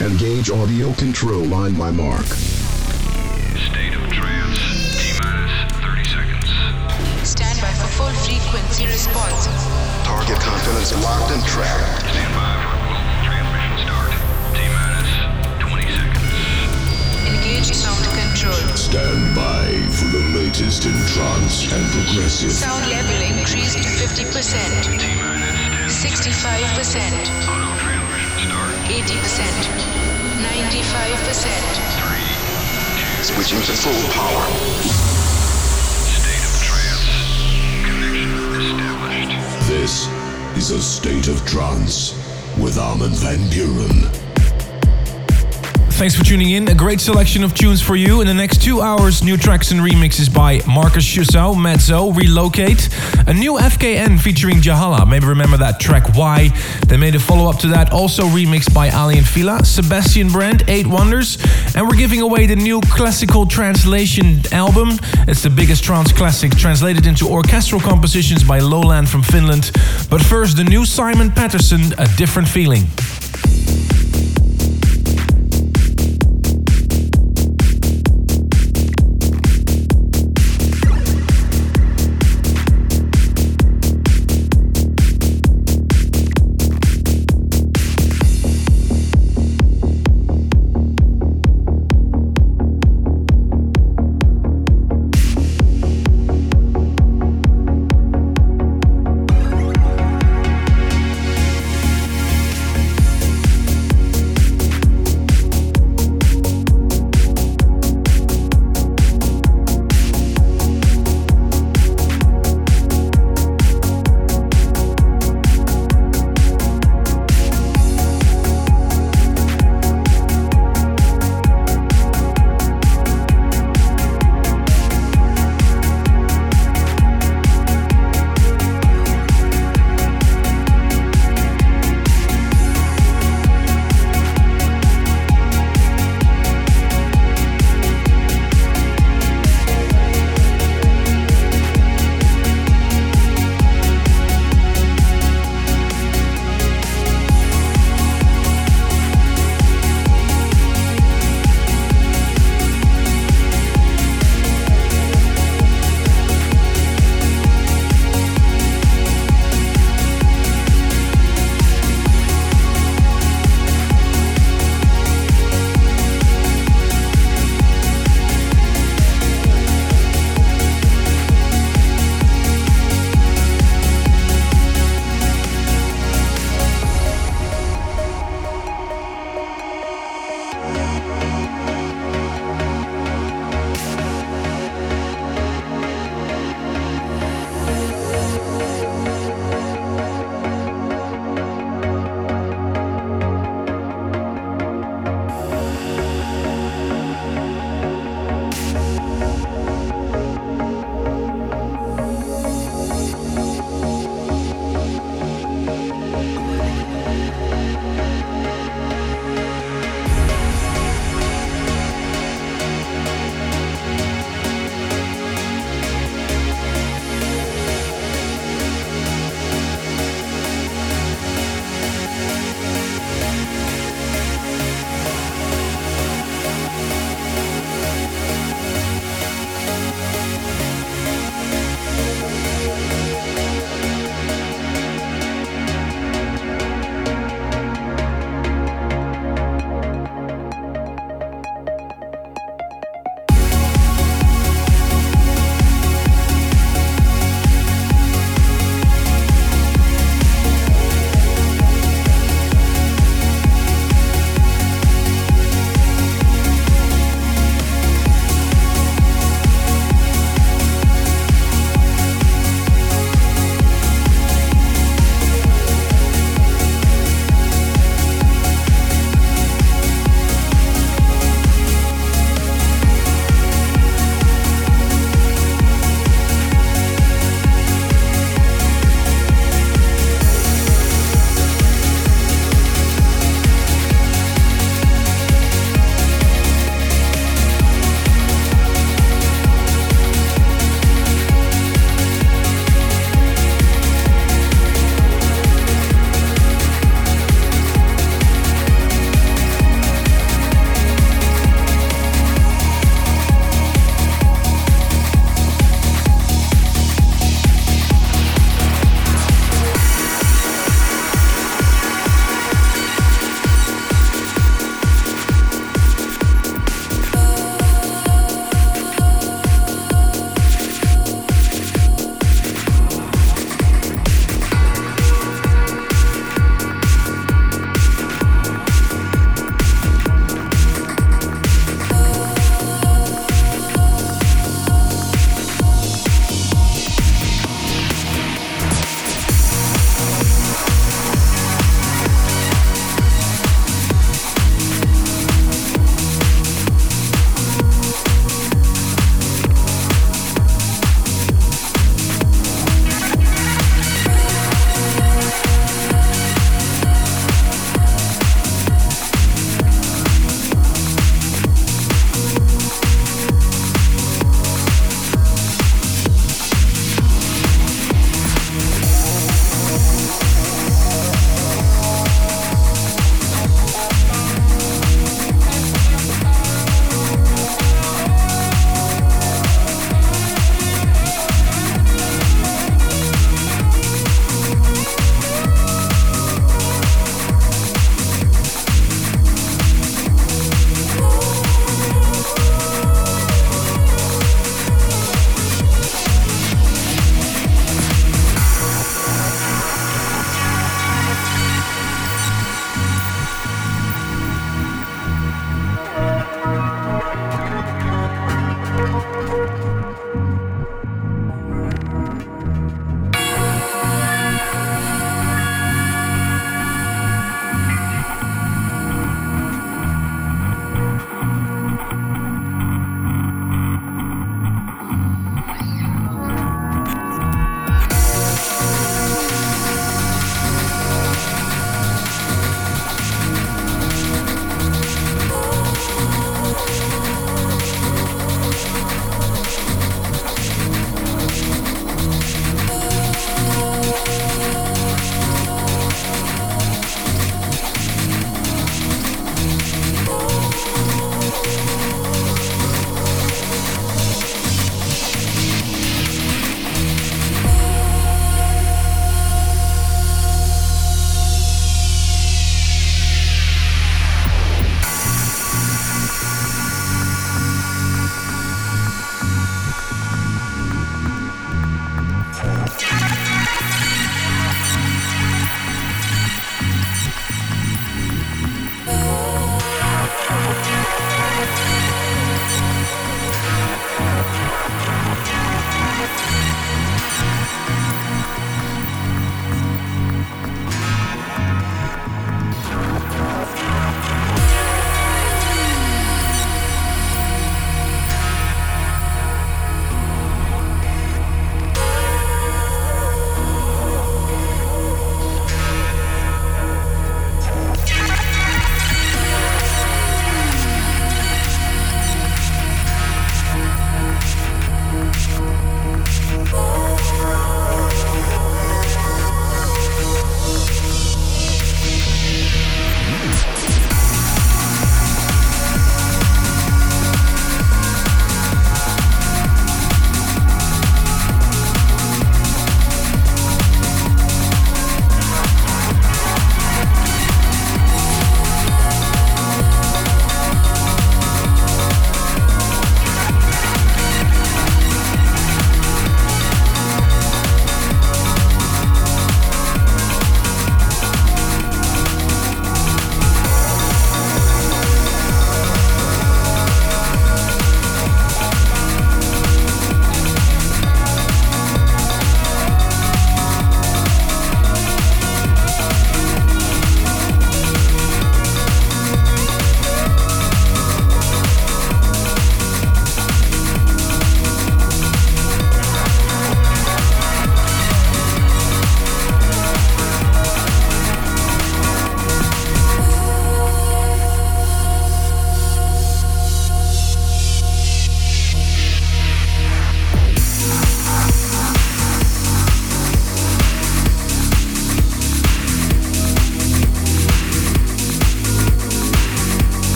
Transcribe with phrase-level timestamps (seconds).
[0.00, 2.22] Engage audio control line by Mark.
[3.58, 4.62] State of trance.
[4.94, 5.50] T minus
[5.82, 6.46] 30 seconds.
[7.26, 9.50] Stand by for full frequency response.
[10.06, 12.06] Target confidence locked and tracked.
[12.14, 14.14] Stand by for global transmission start.
[14.54, 15.10] T minus
[15.66, 16.30] 20 seconds.
[17.34, 18.54] Engage sound control.
[18.78, 19.66] Stand by
[19.98, 22.54] for the latest in trance and progressive.
[22.54, 24.30] Sound level increased 50%,
[24.94, 25.58] T minus
[26.06, 26.38] 10 65%,
[27.50, 27.97] Auto transmission start.
[28.88, 29.04] 80%,
[30.40, 31.52] 95%.
[33.22, 34.48] Switching to full power.
[36.08, 37.04] State of trance.
[37.84, 39.68] Connection established.
[39.68, 40.08] This
[40.56, 42.14] is a state of trance
[42.56, 44.27] with Armin van Buuren.
[45.98, 46.68] Thanks for tuning in.
[46.68, 48.20] A great selection of tunes for you.
[48.20, 52.88] In the next two hours, new tracks and remixes by Marcus Schössow, Mezzo, Relocate.
[53.26, 55.08] A new FKN featuring Jahala.
[55.08, 56.50] Maybe remember that track Why.
[56.86, 60.68] They made a follow up to that, also remixed by Aly & Fila, Sebastian Brandt,
[60.68, 61.36] Eight Wonders.
[61.74, 64.90] And we're giving away the new classical translation album.
[65.26, 69.72] It's the biggest trance classic translated into orchestral compositions by Lowland from Finland.
[70.08, 72.86] But first, the new Simon Patterson, A Different Feeling.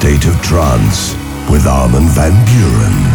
[0.00, 1.14] State of Trance
[1.50, 3.09] with Armin van Buuren.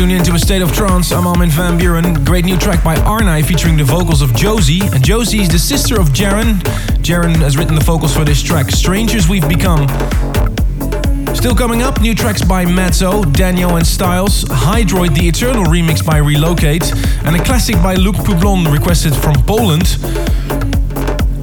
[0.00, 1.12] Tune into a state of trance.
[1.12, 2.24] I'm Armin van Buuren.
[2.24, 4.80] Great new track by Arnej featuring the vocals of Josie.
[4.80, 6.54] And Josie is the sister of Jaren.
[7.02, 9.86] Jaren has written the vocals for this track, Strangers We've Become.
[11.34, 16.16] Still coming up, new tracks by Matzo, Daniel and Styles, Hydroid the Eternal remix by
[16.16, 16.90] Relocate,
[17.26, 19.98] and a classic by Luke Poublon requested from Poland.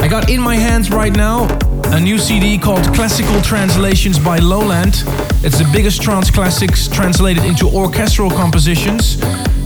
[0.01, 1.45] I got in my hands right now
[1.91, 5.03] a new CD called Classical Translations by Lowland.
[5.43, 9.17] It's the biggest trance classics translated into orchestral compositions.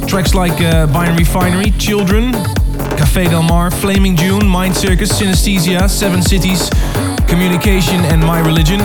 [0.07, 2.33] Tracks like uh, Binary Finary, Children,
[2.97, 6.69] Cafe Del Mar, Flaming June, Mind Circus, Synesthesia, Seven Cities,
[7.27, 8.79] Communication, and My Religion.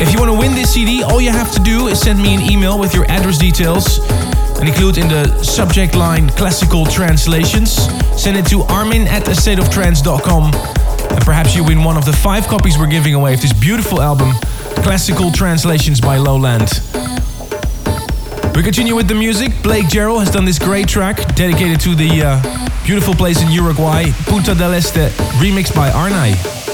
[0.00, 2.34] If you want to win this CD, all you have to do is send me
[2.34, 3.98] an email with your address details
[4.58, 7.72] and include in the subject line classical translations.
[8.20, 12.78] Send it to armin at astateoftrance.com and perhaps you win one of the five copies
[12.78, 14.32] we're giving away of this beautiful album,
[14.82, 16.68] Classical Translations by Lowland.
[18.54, 19.52] We continue with the music.
[19.62, 24.10] Blake Jarrell has done this great track dedicated to the uh, beautiful place in Uruguay,
[24.24, 26.67] Punta del Este, remixed by Arnej.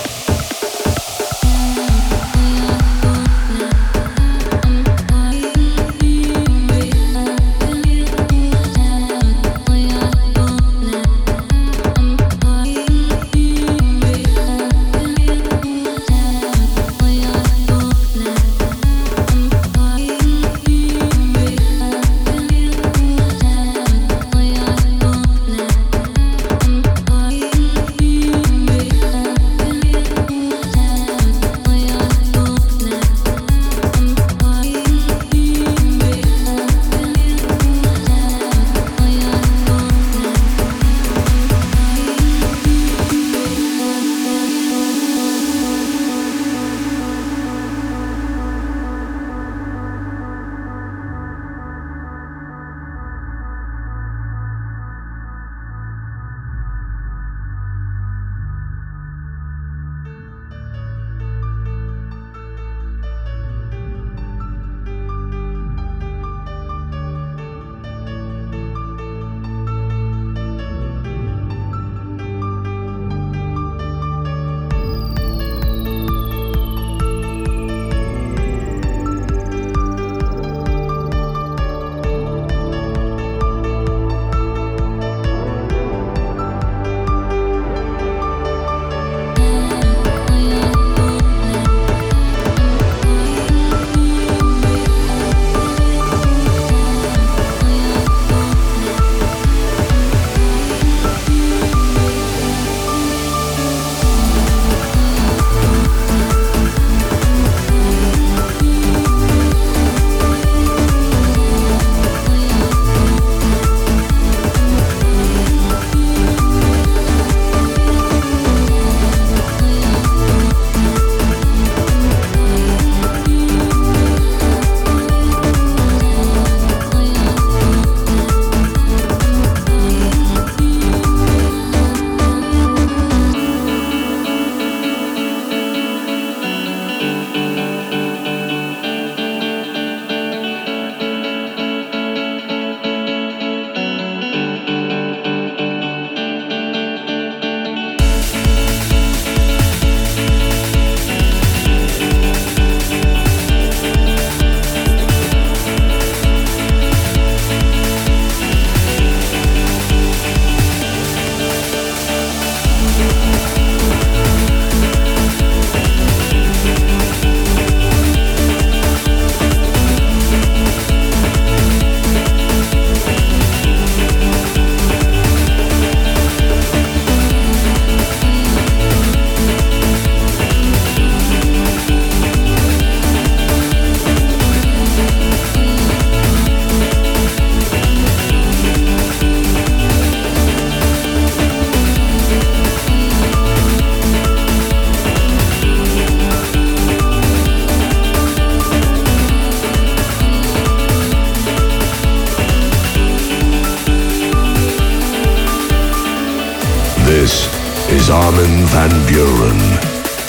[208.25, 209.61] Armin van Buuren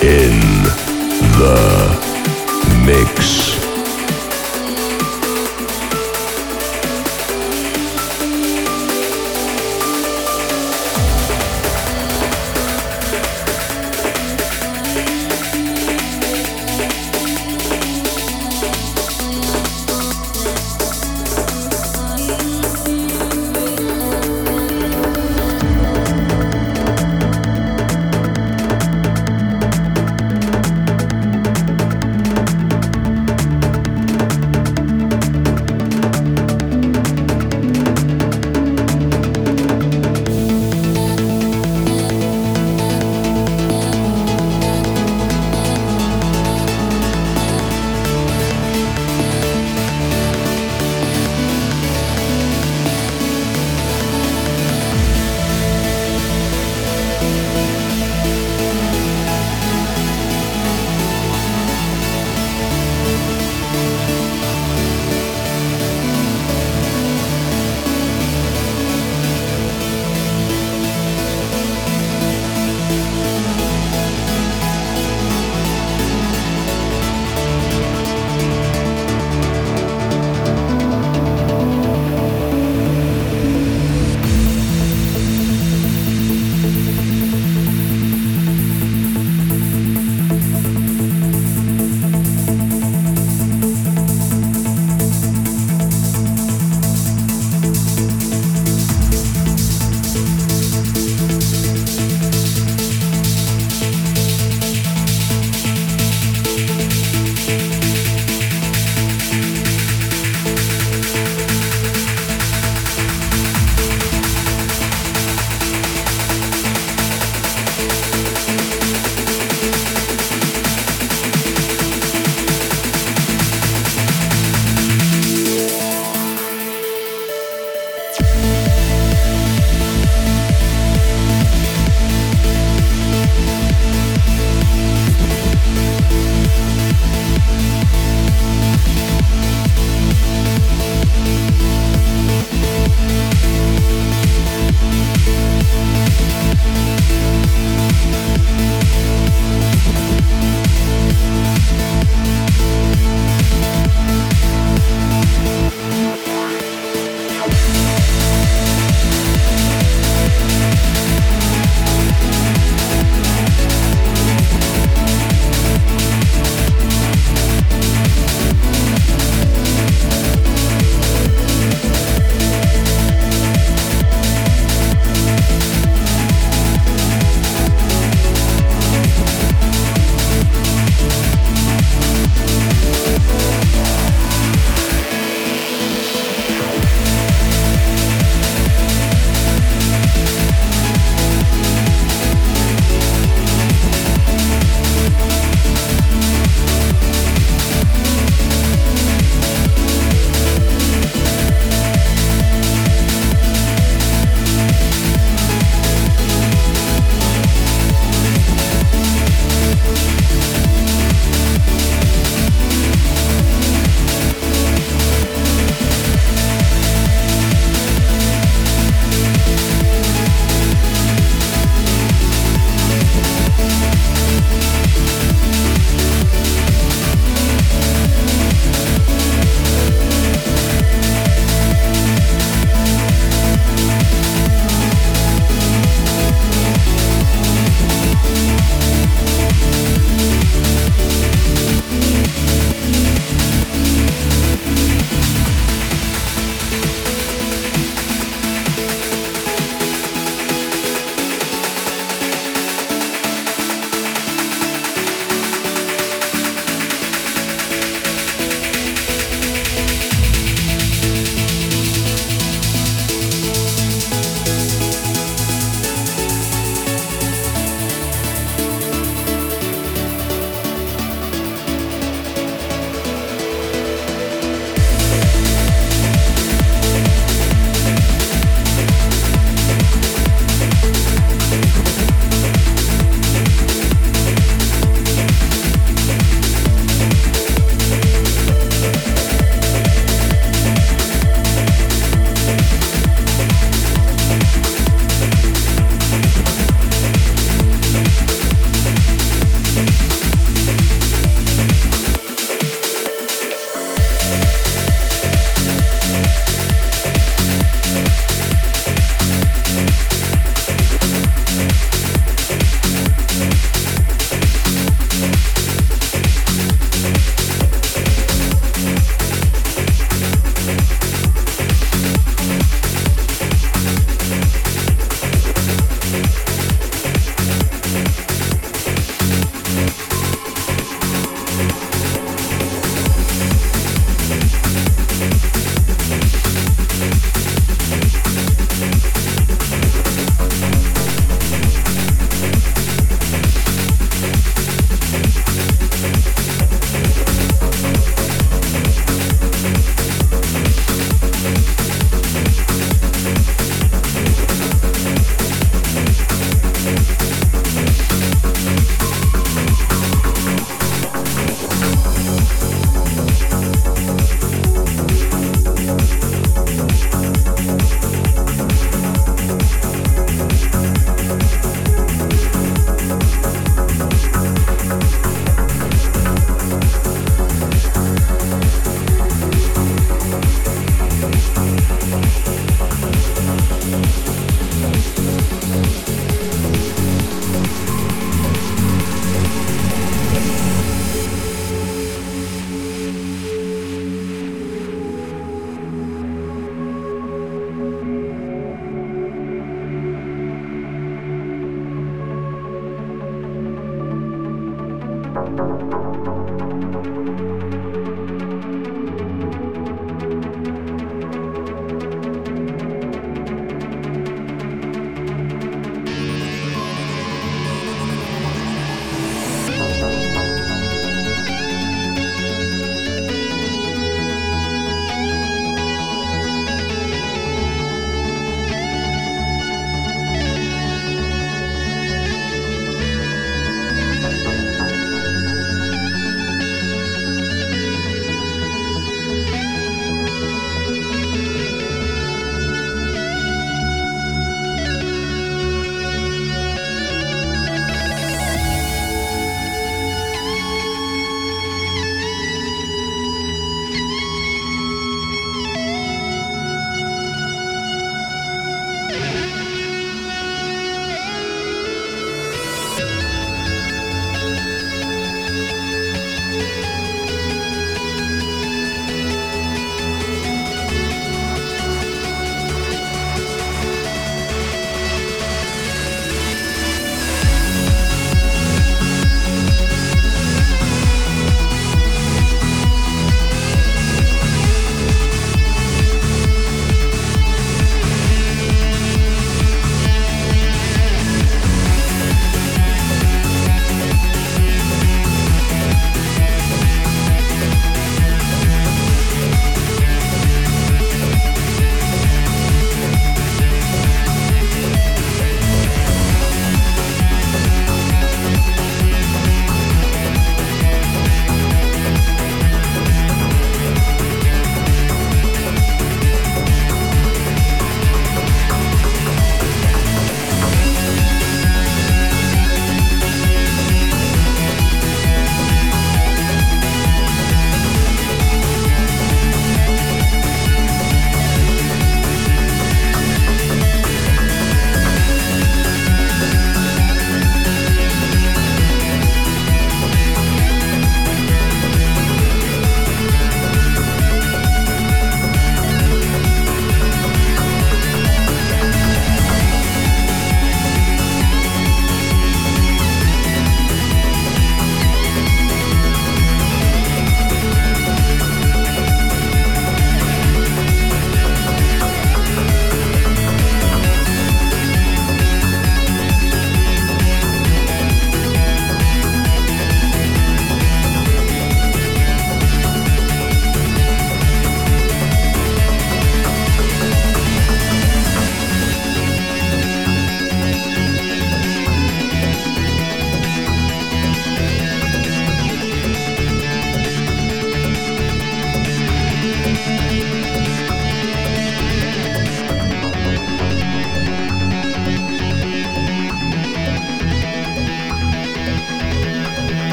[0.00, 0.40] in
[1.38, 1.81] the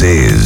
[0.00, 0.37] is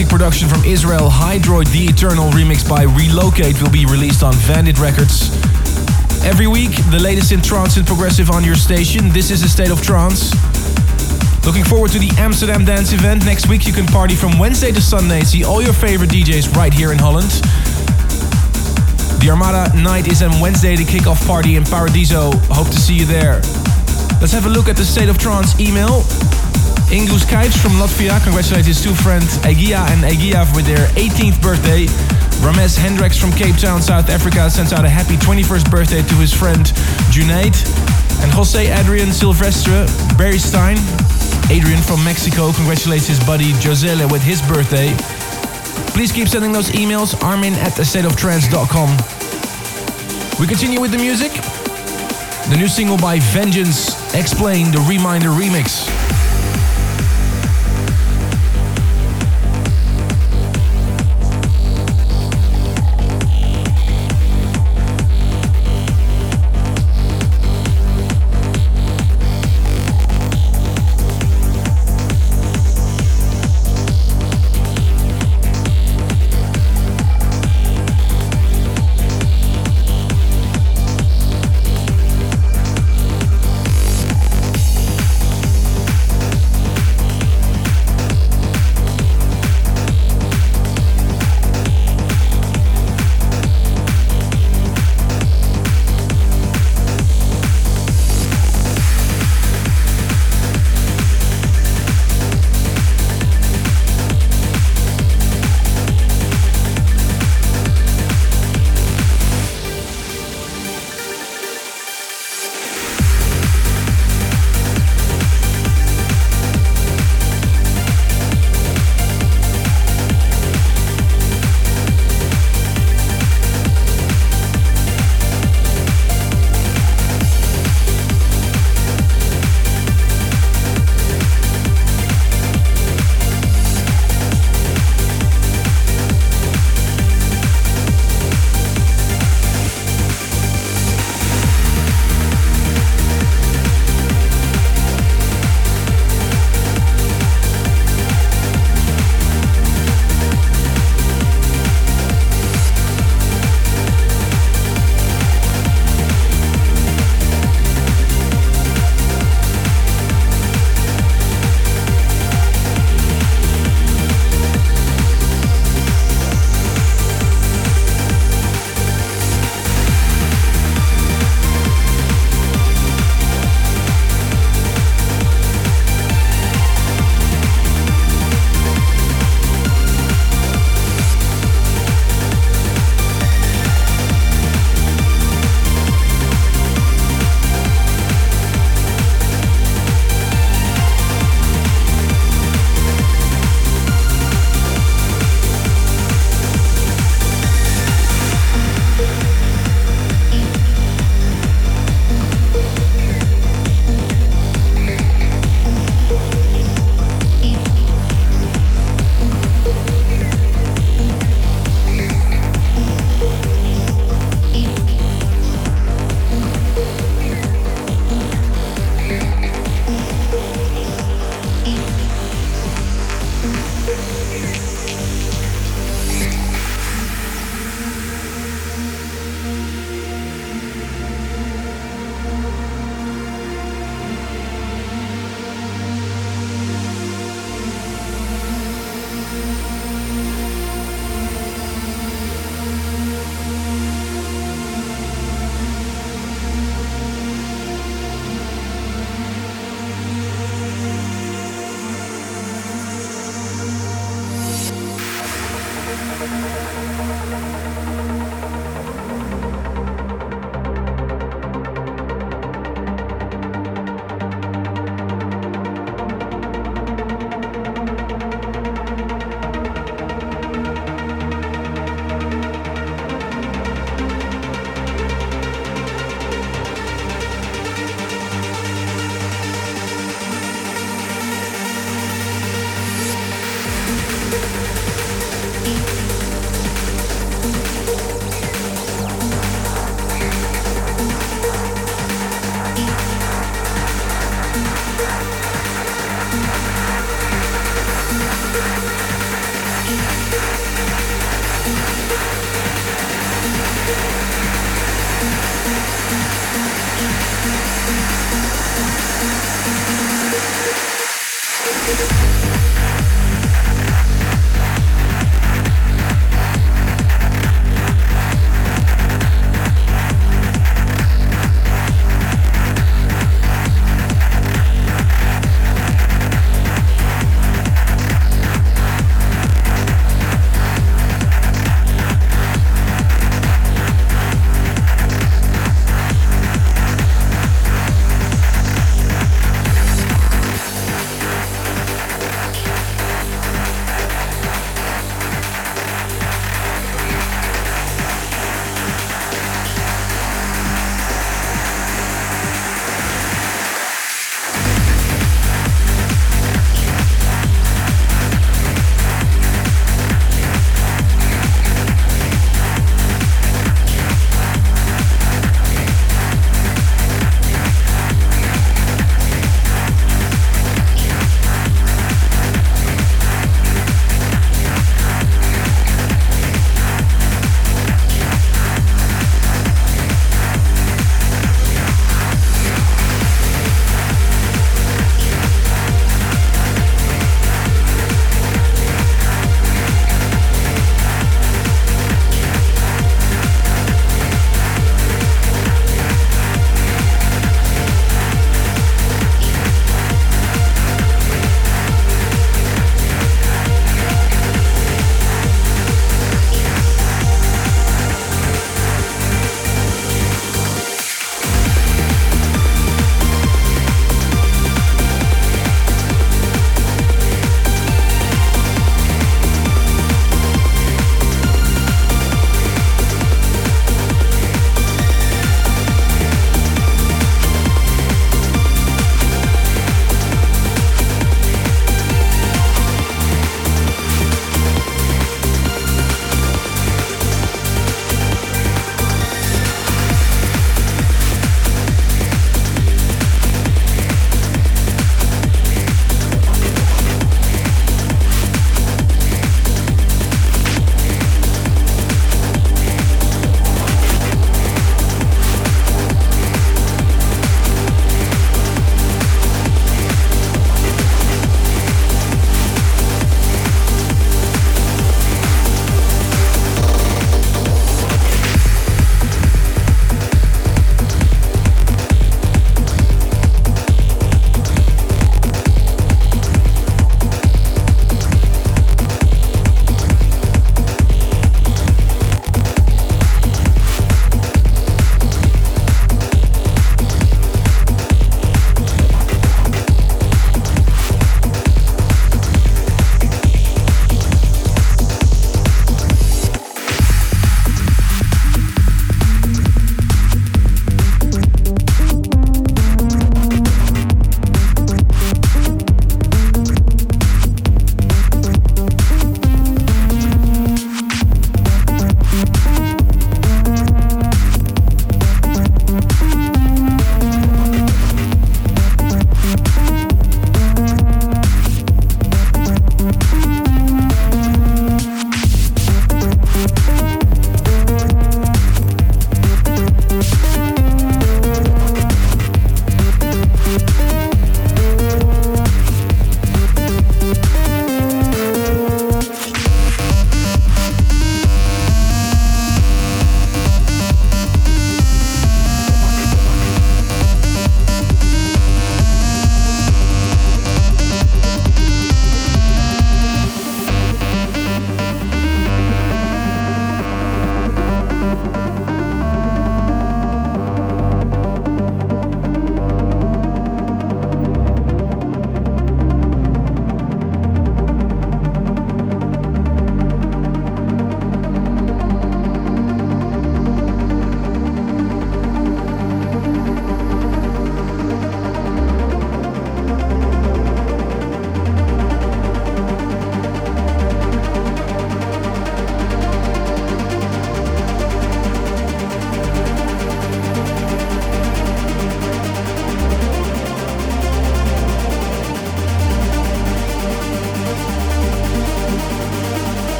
[0.00, 4.78] classic production from Israel, Hydroid The Eternal remix by Relocate will be released on Vandit
[4.78, 5.28] Records.
[6.24, 9.10] Every week, the latest in trance and progressive on your station.
[9.10, 10.32] This is a state of trance.
[11.44, 13.26] Looking forward to the Amsterdam Dance event.
[13.26, 15.20] Next week, you can party from Wednesday to Sunday.
[15.20, 17.30] See all your favorite DJs right here in Holland.
[19.20, 22.30] The Armada night is on Wednesday, the kickoff party in Paradiso.
[22.48, 23.42] Hope to see you there.
[24.20, 26.04] Let's have a look at the State of Trance email.
[26.90, 31.86] Ingus Kijps from Latvia congratulates his two friends Agia and Agia with their 18th birthday.
[32.42, 36.34] Ramesh Hendricks from Cape Town, South Africa sends out a happy 21st birthday to his
[36.34, 36.66] friend
[37.14, 37.54] Junaid.
[38.22, 39.86] And Jose Adrian Silvestre
[40.18, 40.76] Barry Stein
[41.50, 44.94] Adrian from Mexico congratulates his buddy Josele with his birthday.
[45.94, 48.90] Please keep sending those emails, armin at thestateoftrance.com.
[50.40, 51.32] We continue with the music.
[52.50, 55.99] The new single by Vengeance, Explain the Reminder remix.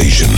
[0.00, 0.29] Station.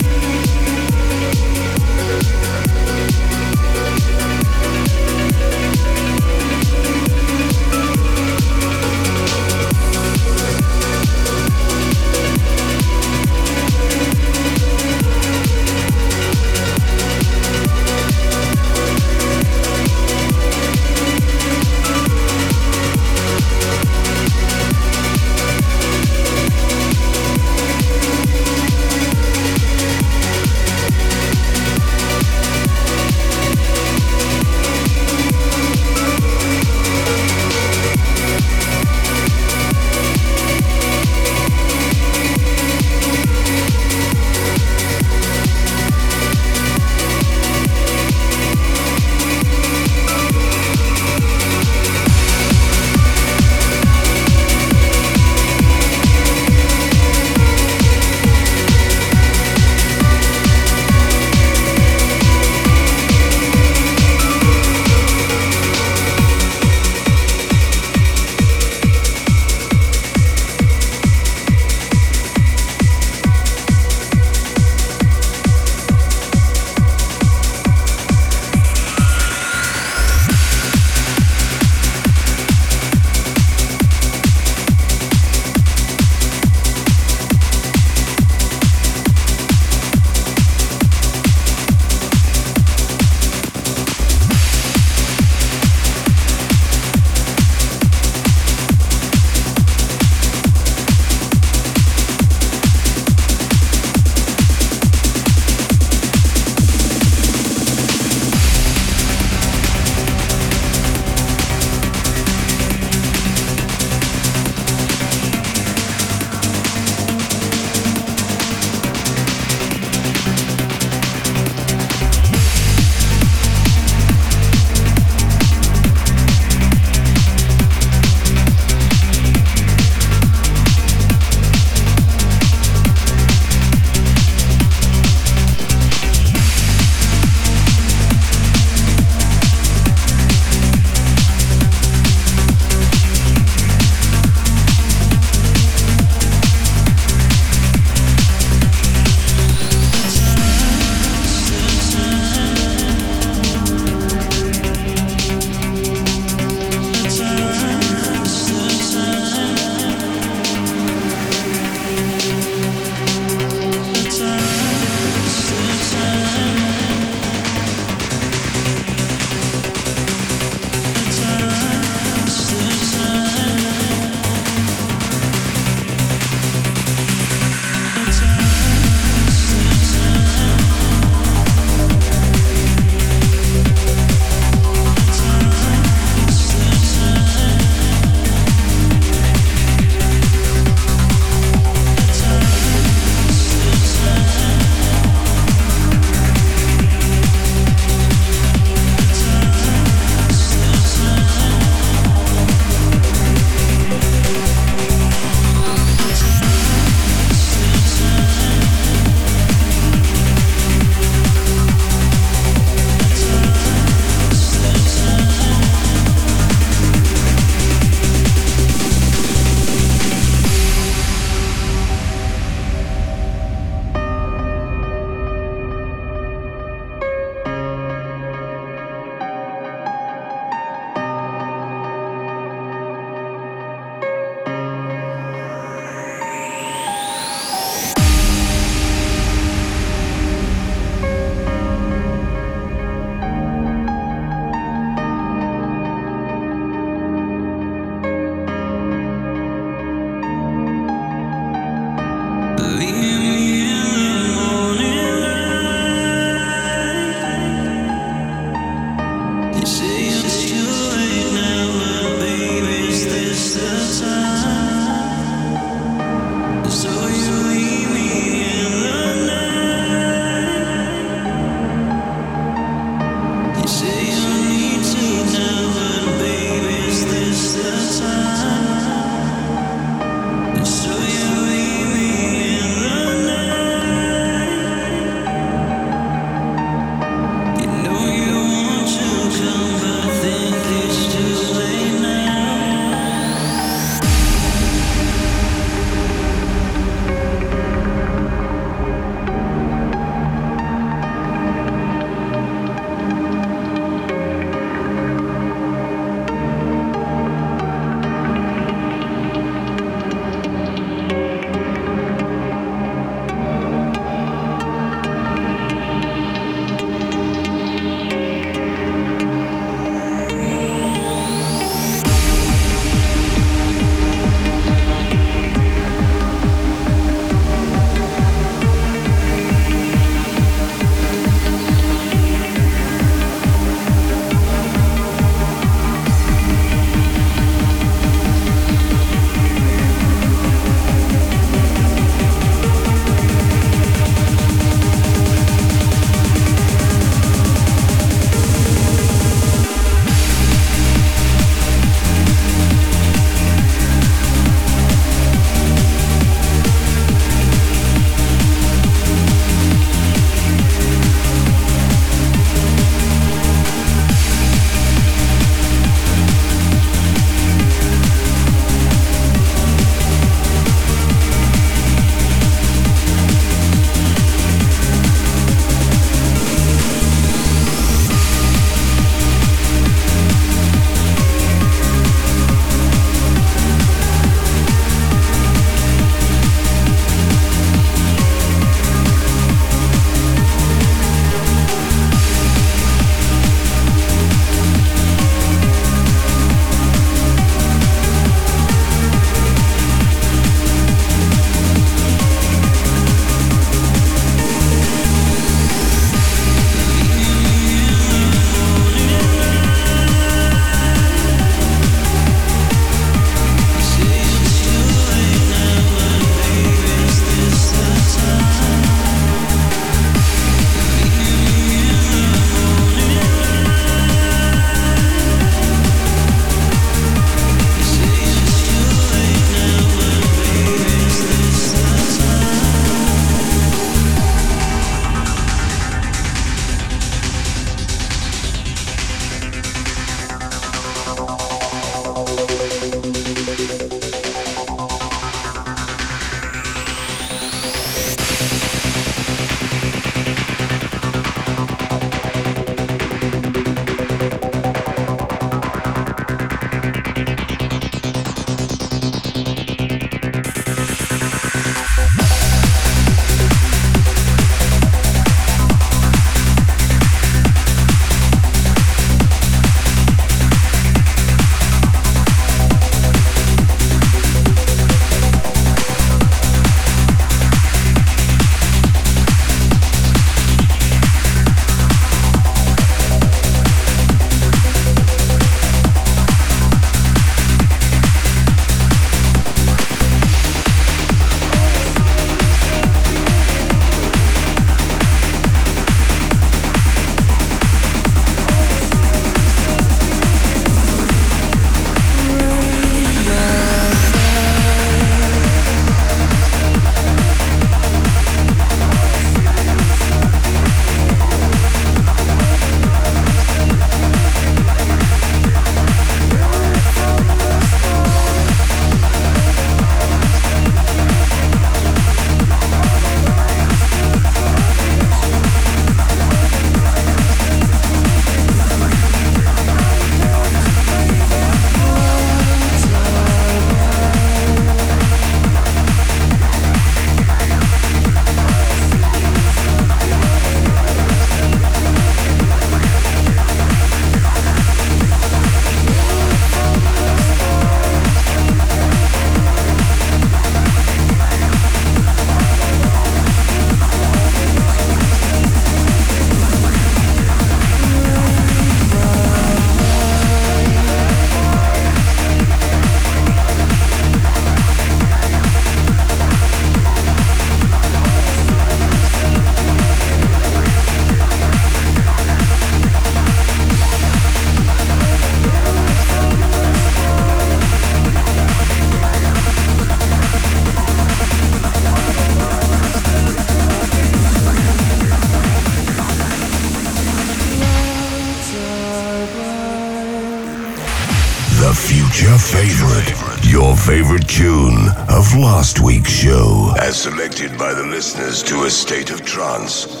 [597.01, 600.00] Selected by the listeners to a state of trance.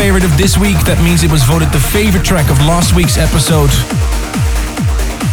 [0.00, 0.80] Favorite of this week.
[0.88, 3.68] That means it was voted the favorite track of last week's episode.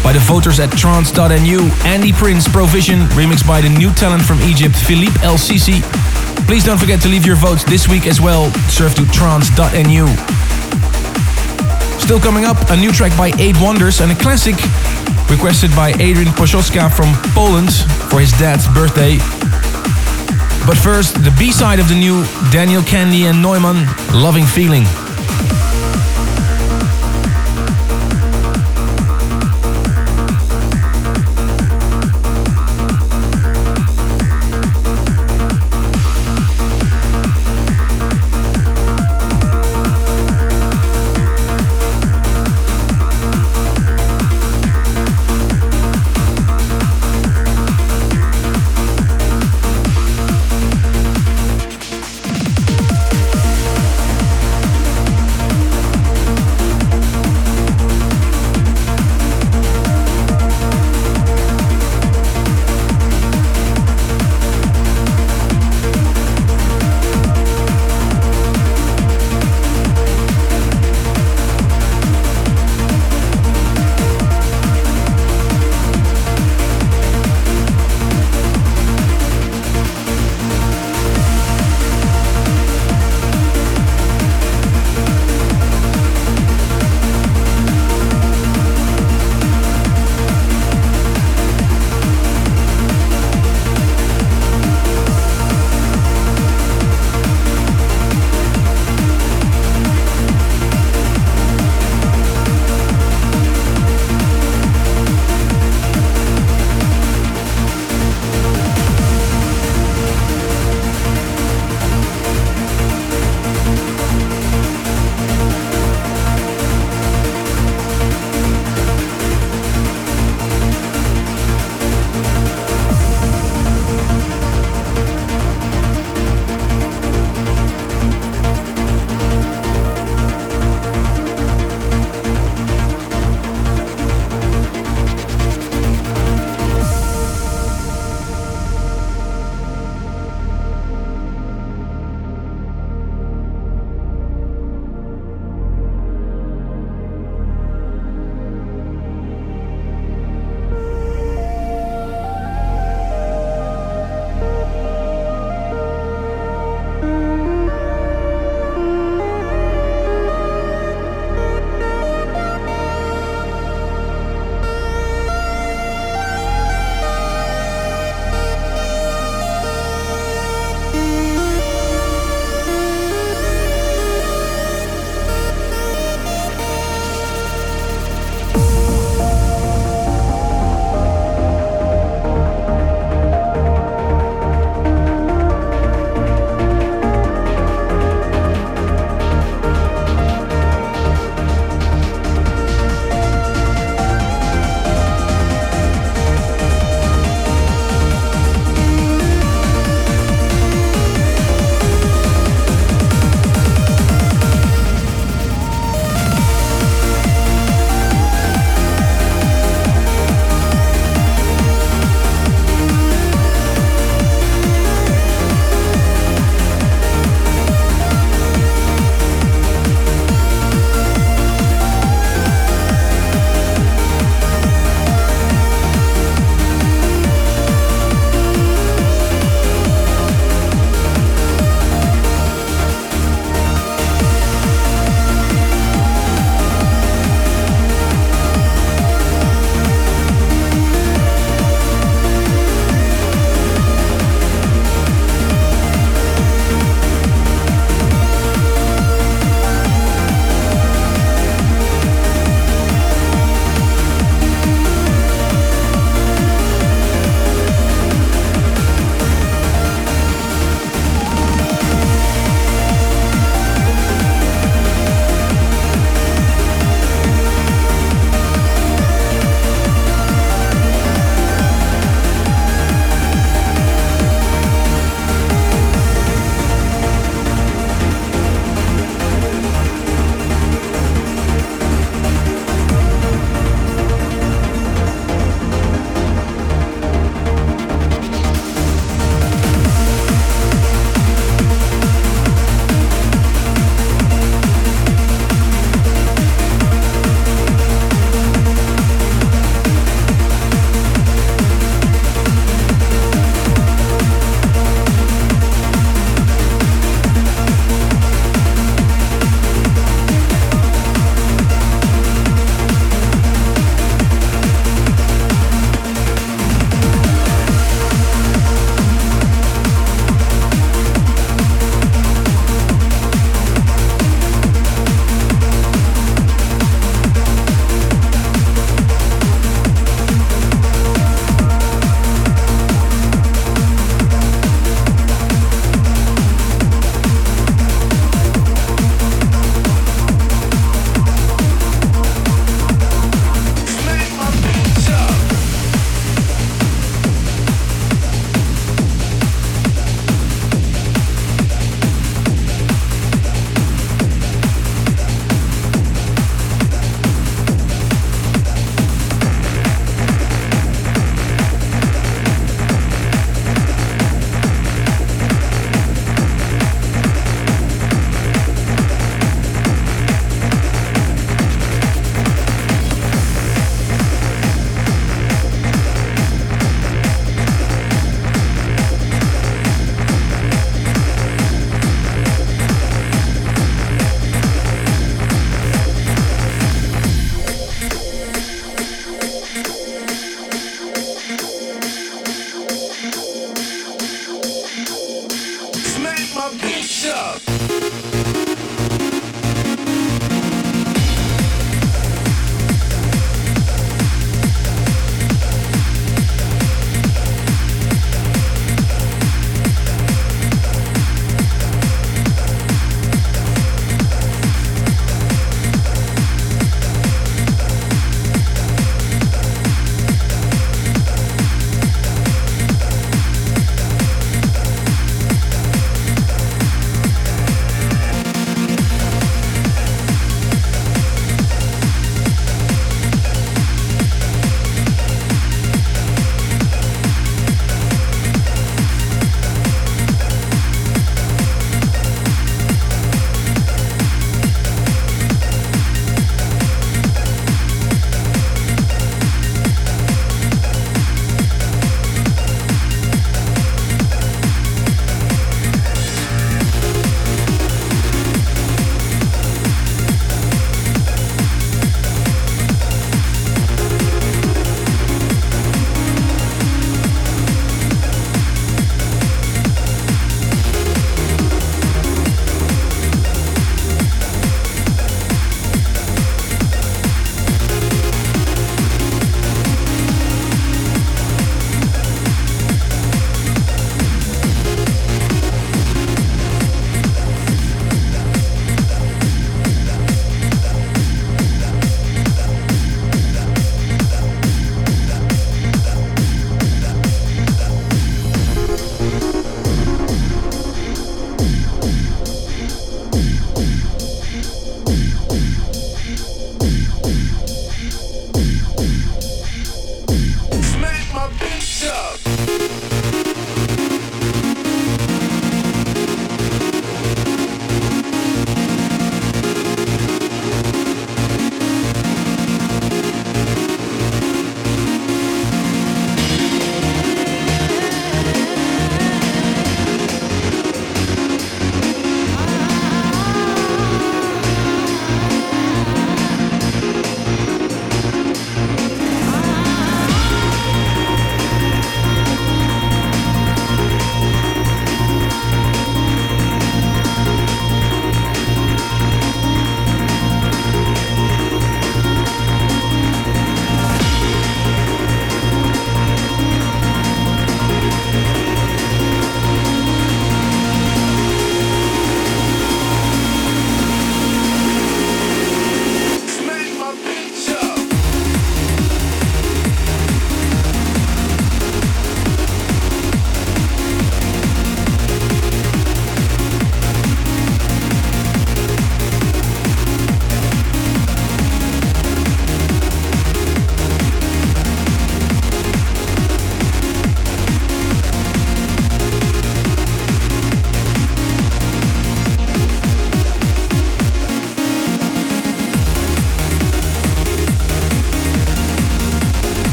[0.00, 4.72] By the voters at trance.nu, Andy Prince Provision, remixed by the new talent from Egypt,
[4.72, 5.84] Philippe El Sisi.
[6.48, 8.48] Please don't forget to leave your votes this week as well.
[8.72, 10.08] Surf to trance.nu.
[12.00, 14.56] Still coming up, a new track by Eight Wonders and a classic
[15.28, 17.68] requested by Adrian Poszoska from Poland
[18.08, 19.20] for his dad's birthday.
[20.66, 25.03] But first, the B side of the new Daniel Kandi and Neumann, Loving Feeling.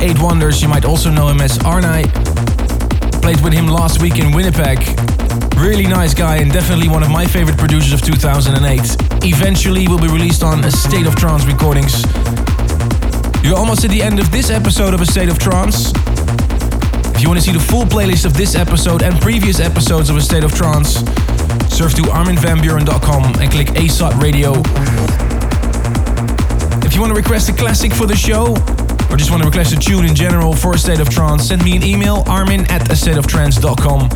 [0.00, 0.62] Eight Wonders.
[0.62, 2.10] You might also know him as Arnej.
[3.20, 4.78] Played with him last week in Winnipeg.
[5.56, 8.80] Really nice guy and definitely one of my favorite producers of 2008.
[9.24, 12.02] Eventually will be released on A State of Trance recordings.
[13.44, 15.92] You're almost at the end of this episode of A State of Trance.
[17.14, 20.16] If you want to see the full playlist of this episode and previous episodes of
[20.16, 20.94] A State of Trance,
[21.68, 24.52] surf to arminvanbuuren.com and click ASOT Radio.
[26.86, 28.56] If you want to request a classic for the show,
[29.10, 31.64] or just want to request a tune in general for A State of Trance, send
[31.64, 34.08] me an email, armin at a state of trance.com.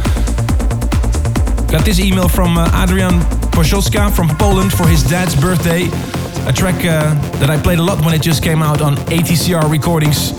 [1.68, 5.88] Got this email from uh, Adrian Poszolska from Poland for his dad's birthday.
[6.46, 9.68] A track uh, that I played a lot when it just came out on ATCR
[9.70, 10.32] recordings.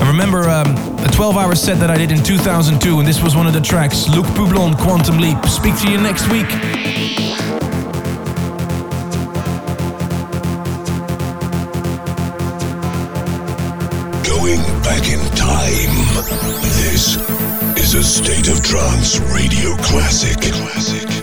[0.00, 3.36] I remember um, a 12 hour set that I did in 2002, and this was
[3.36, 5.44] one of the tracks Luc Poublon, Quantum Leap.
[5.46, 6.48] Speak to you next week.
[14.90, 15.94] Back in time.
[16.82, 17.16] This
[17.78, 20.36] is a State of Trance Radio Classic.
[20.40, 21.19] Classic.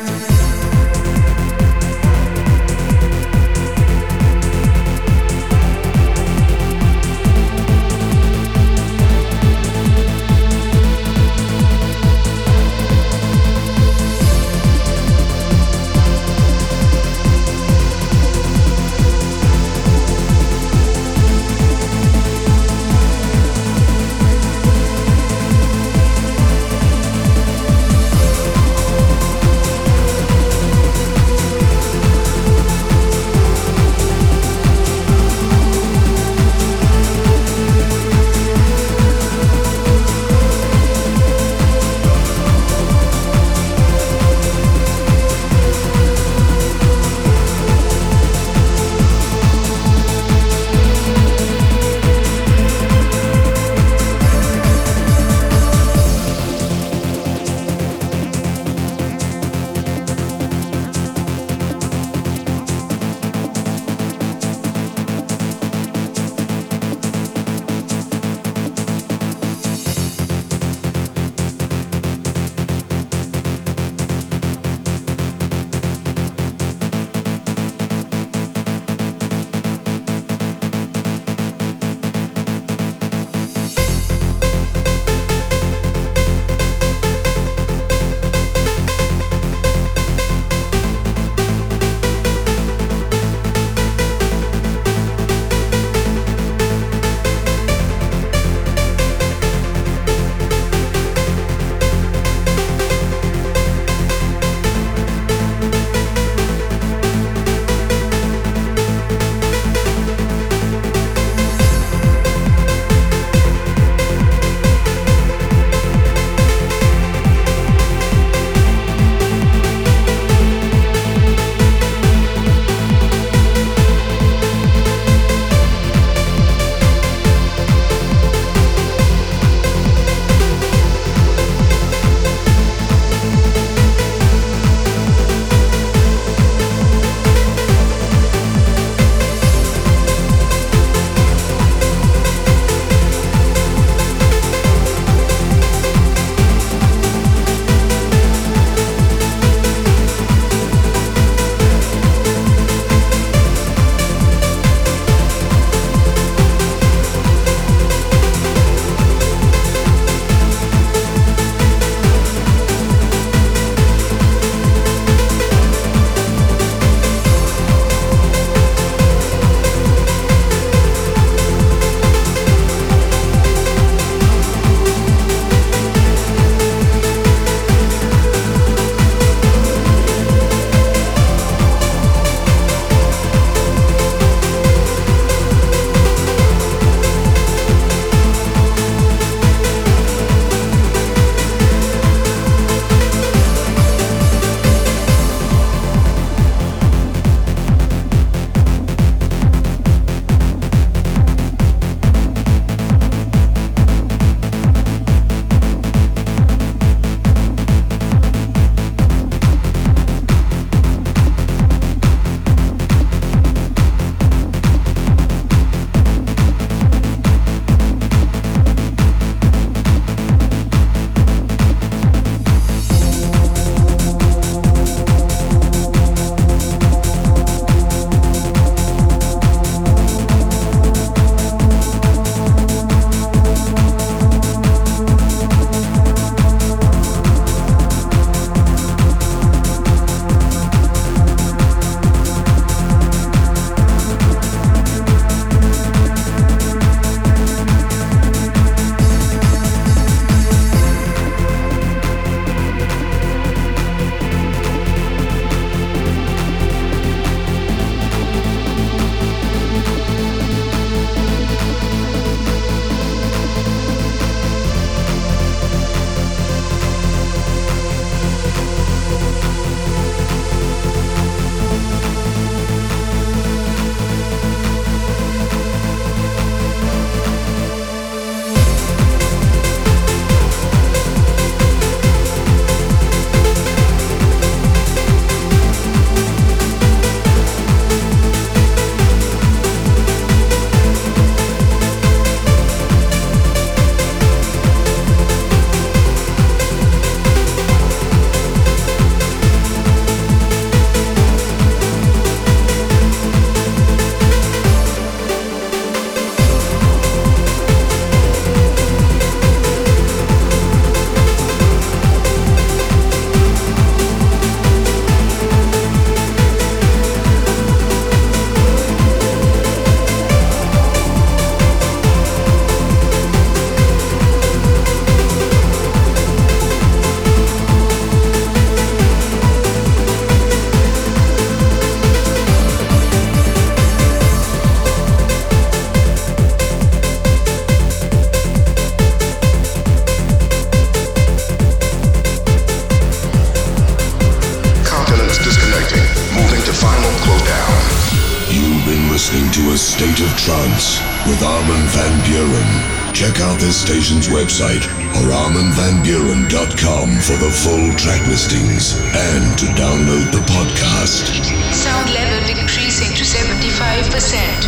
[354.57, 361.29] Website or arminvanbuuren.com for the full track listings and to download the podcast.
[361.71, 364.65] Sound level decreasing to 75%.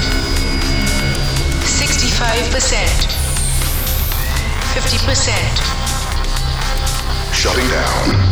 [1.66, 3.08] 65%.
[4.76, 7.34] 50%.
[7.34, 8.29] Shutting down.